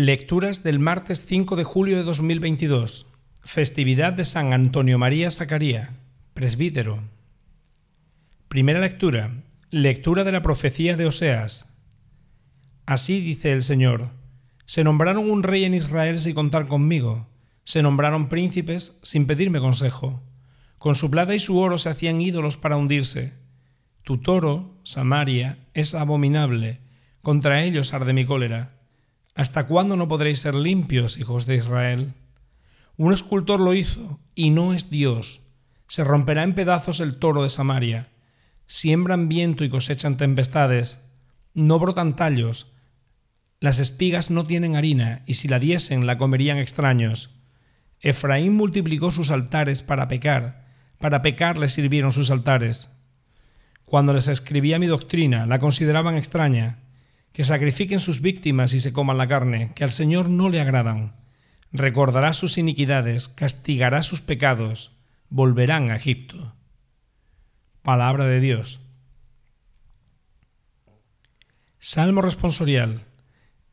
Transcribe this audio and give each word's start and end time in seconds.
Lecturas 0.00 0.62
del 0.62 0.78
martes 0.78 1.26
5 1.26 1.56
de 1.56 1.64
julio 1.64 1.96
de 1.96 2.04
2022. 2.04 3.08
Festividad 3.42 4.12
de 4.12 4.24
San 4.24 4.52
Antonio 4.52 4.96
María 4.96 5.28
Zacaría, 5.32 5.96
presbítero. 6.34 7.02
Primera 8.46 8.78
lectura. 8.78 9.42
Lectura 9.72 10.22
de 10.22 10.30
la 10.30 10.40
profecía 10.40 10.96
de 10.96 11.04
Oseas. 11.06 11.68
Así 12.86 13.20
dice 13.20 13.50
el 13.50 13.64
Señor. 13.64 14.10
Se 14.66 14.84
nombraron 14.84 15.28
un 15.28 15.42
rey 15.42 15.64
en 15.64 15.74
Israel 15.74 16.20
sin 16.20 16.36
contar 16.36 16.68
conmigo. 16.68 17.26
Se 17.64 17.82
nombraron 17.82 18.28
príncipes 18.28 19.00
sin 19.02 19.26
pedirme 19.26 19.58
consejo. 19.58 20.22
Con 20.78 20.94
su 20.94 21.10
plata 21.10 21.34
y 21.34 21.40
su 21.40 21.58
oro 21.58 21.76
se 21.76 21.88
hacían 21.88 22.20
ídolos 22.20 22.56
para 22.56 22.76
hundirse. 22.76 23.32
Tu 24.04 24.18
toro, 24.18 24.76
Samaria, 24.84 25.58
es 25.74 25.96
abominable. 25.96 26.78
Contra 27.20 27.64
ellos 27.64 27.92
arde 27.92 28.12
mi 28.12 28.24
cólera 28.24 28.77
¿Hasta 29.38 29.68
cuándo 29.68 29.96
no 29.96 30.08
podréis 30.08 30.40
ser 30.40 30.56
limpios, 30.56 31.16
hijos 31.16 31.46
de 31.46 31.54
Israel? 31.54 32.14
Un 32.96 33.12
escultor 33.12 33.60
lo 33.60 33.72
hizo, 33.72 34.18
y 34.34 34.50
no 34.50 34.74
es 34.74 34.90
Dios. 34.90 35.42
Se 35.86 36.02
romperá 36.02 36.42
en 36.42 36.54
pedazos 36.54 36.98
el 36.98 37.18
toro 37.18 37.44
de 37.44 37.48
Samaria. 37.48 38.08
Siembran 38.66 39.28
viento 39.28 39.62
y 39.62 39.70
cosechan 39.70 40.16
tempestades. 40.16 41.00
No 41.54 41.78
brotan 41.78 42.16
tallos. 42.16 42.72
Las 43.60 43.78
espigas 43.78 44.28
no 44.28 44.44
tienen 44.44 44.74
harina, 44.74 45.22
y 45.24 45.34
si 45.34 45.46
la 45.46 45.60
diesen 45.60 46.04
la 46.04 46.18
comerían 46.18 46.58
extraños. 46.58 47.30
Efraín 48.00 48.56
multiplicó 48.56 49.12
sus 49.12 49.30
altares 49.30 49.82
para 49.82 50.08
pecar, 50.08 50.66
para 50.98 51.22
pecar 51.22 51.58
le 51.58 51.68
sirvieron 51.68 52.10
sus 52.10 52.32
altares. 52.32 52.90
Cuando 53.84 54.12
les 54.14 54.26
escribía 54.26 54.80
mi 54.80 54.88
doctrina, 54.88 55.46
la 55.46 55.60
consideraban 55.60 56.16
extraña 56.16 56.87
que 57.38 57.44
sacrifiquen 57.44 58.00
sus 58.00 58.20
víctimas 58.20 58.74
y 58.74 58.80
se 58.80 58.92
coman 58.92 59.16
la 59.16 59.28
carne, 59.28 59.70
que 59.76 59.84
al 59.84 59.92
Señor 59.92 60.28
no 60.28 60.48
le 60.48 60.60
agradan. 60.60 61.14
Recordará 61.70 62.32
sus 62.32 62.58
iniquidades, 62.58 63.28
castigará 63.28 64.02
sus 64.02 64.20
pecados, 64.20 64.90
volverán 65.28 65.92
a 65.92 65.94
Egipto. 65.94 66.56
Palabra 67.82 68.24
de 68.24 68.40
Dios. 68.40 68.80
Salmo 71.78 72.22
responsorial. 72.22 73.04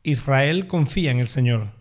Israel 0.04 0.68
confía 0.68 1.10
en 1.10 1.18
el 1.18 1.26
Señor. 1.26 1.72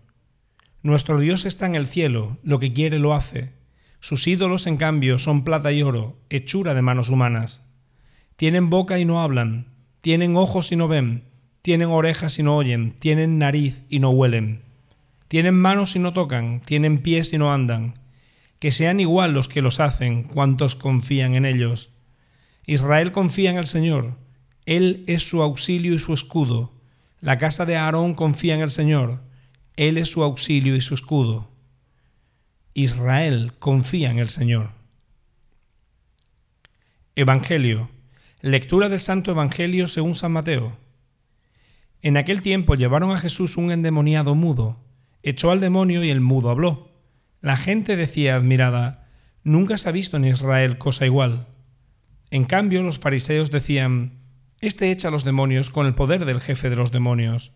Nuestro 0.81 1.19
Dios 1.19 1.45
está 1.45 1.67
en 1.67 1.75
el 1.75 1.85
cielo, 1.85 2.39
lo 2.41 2.57
que 2.57 2.73
quiere 2.73 2.97
lo 2.97 3.13
hace. 3.13 3.53
Sus 3.99 4.25
ídolos, 4.25 4.65
en 4.65 4.77
cambio, 4.77 5.19
son 5.19 5.43
plata 5.43 5.71
y 5.71 5.83
oro, 5.83 6.17
hechura 6.31 6.73
de 6.73 6.81
manos 6.81 7.09
humanas. 7.09 7.63
Tienen 8.37 8.71
boca 8.71 8.97
y 8.97 9.05
no 9.05 9.21
hablan, 9.21 9.67
tienen 10.01 10.35
ojos 10.35 10.71
y 10.71 10.77
no 10.77 10.87
ven, 10.87 11.34
tienen 11.65 11.89
orejas 11.89 12.37
y 12.37 12.43
no 12.43 12.55
oyen, 12.57 12.91
tienen 12.91 13.39
nariz 13.39 13.85
y 13.89 13.97
no 13.97 14.11
huelen, 14.11 14.61
tienen 15.27 15.55
manos 15.55 15.95
y 15.95 15.99
no 15.99 16.13
tocan, 16.13 16.61
tienen 16.61 16.99
pies 16.99 17.33
y 17.33 17.39
no 17.39 17.51
andan. 17.51 17.97
Que 18.59 18.69
sean 18.69 18.99
igual 18.99 19.33
los 19.33 19.49
que 19.49 19.63
los 19.63 19.79
hacen, 19.79 20.25
cuantos 20.25 20.75
confían 20.75 21.33
en 21.33 21.43
ellos. 21.43 21.89
Israel 22.67 23.11
confía 23.11 23.49
en 23.49 23.57
el 23.57 23.65
Señor, 23.65 24.15
Él 24.67 25.05
es 25.07 25.27
su 25.27 25.41
auxilio 25.41 25.95
y 25.95 25.97
su 25.97 26.13
escudo. 26.13 26.71
La 27.19 27.39
casa 27.39 27.65
de 27.65 27.77
Aarón 27.77 28.13
confía 28.13 28.53
en 28.53 28.61
el 28.61 28.69
Señor, 28.69 29.23
Él 29.75 29.97
es 29.97 30.09
su 30.09 30.21
auxilio 30.21 30.75
y 30.75 30.81
su 30.81 30.93
escudo. 30.93 31.49
Israel 32.75 33.53
confía 33.57 34.11
en 34.11 34.19
el 34.19 34.29
Señor. 34.29 34.69
Evangelio. 37.15 37.89
Lectura 38.41 38.87
del 38.87 38.99
Santo 38.99 39.31
Evangelio 39.31 39.87
según 39.87 40.13
San 40.13 40.31
Mateo. 40.31 40.84
En 42.01 42.17
aquel 42.17 42.41
tiempo 42.41 42.75
llevaron 42.75 43.11
a 43.11 43.17
Jesús 43.17 43.57
un 43.57 43.71
endemoniado 43.71 44.35
mudo, 44.35 44.79
echó 45.23 45.51
al 45.51 45.59
demonio 45.59 46.03
y 46.03 46.09
el 46.09 46.21
mudo 46.21 46.49
habló. 46.49 46.91
La 47.41 47.57
gente 47.57 47.95
decía 47.95 48.35
admirada, 48.35 49.07
Nunca 49.43 49.77
se 49.77 49.89
ha 49.89 49.91
visto 49.91 50.17
en 50.17 50.25
Israel 50.25 50.77
cosa 50.77 51.05
igual. 51.05 51.47
En 52.31 52.45
cambio, 52.45 52.81
los 52.81 52.99
fariseos 52.99 53.51
decían, 53.51 54.19
Este 54.59 54.89
echa 54.91 55.09
a 55.09 55.11
los 55.11 55.23
demonios 55.23 55.69
con 55.69 55.85
el 55.85 55.93
poder 55.93 56.25
del 56.25 56.41
jefe 56.41 56.69
de 56.69 56.75
los 56.75 56.91
demonios. 56.91 57.51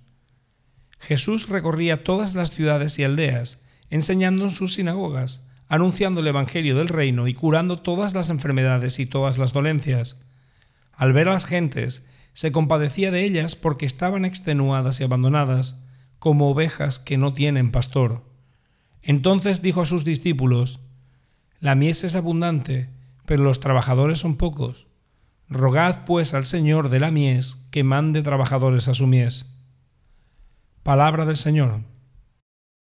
Jesús 0.99 1.49
recorría 1.49 2.03
todas 2.03 2.35
las 2.35 2.51
ciudades 2.51 2.99
y 2.99 3.03
aldeas, 3.03 3.61
enseñando 3.89 4.43
en 4.43 4.49
sus 4.49 4.75
sinagogas, 4.75 5.45
anunciando 5.67 6.21
el 6.21 6.27
Evangelio 6.27 6.75
del 6.75 6.89
reino 6.89 7.27
y 7.27 7.33
curando 7.33 7.77
todas 7.77 8.13
las 8.13 8.29
enfermedades 8.29 8.99
y 8.99 9.05
todas 9.05 9.37
las 9.37 9.53
dolencias. 9.53 10.17
Al 10.93 11.13
ver 11.13 11.29
a 11.29 11.33
las 11.33 11.45
gentes, 11.45 12.05
se 12.39 12.53
compadecía 12.53 13.11
de 13.11 13.25
ellas 13.25 13.57
porque 13.57 13.85
estaban 13.85 14.23
extenuadas 14.23 15.01
y 15.01 15.03
abandonadas, 15.03 15.83
como 16.19 16.49
ovejas 16.49 16.97
que 16.97 17.17
no 17.17 17.33
tienen 17.33 17.69
pastor. 17.69 18.23
Entonces 19.01 19.61
dijo 19.61 19.81
a 19.81 19.85
sus 19.85 20.05
discípulos, 20.05 20.79
La 21.59 21.75
mies 21.75 22.05
es 22.05 22.15
abundante, 22.15 22.91
pero 23.25 23.43
los 23.43 23.59
trabajadores 23.59 24.19
son 24.19 24.37
pocos. 24.37 24.87
Rogad 25.49 26.05
pues 26.05 26.33
al 26.33 26.45
Señor 26.45 26.87
de 26.87 27.01
la 27.01 27.11
mies 27.11 27.57
que 27.71 27.83
mande 27.83 28.21
trabajadores 28.21 28.87
a 28.87 28.93
su 28.93 29.05
mies. 29.05 29.53
Palabra 30.81 31.25
del 31.25 31.35
Señor. 31.35 31.81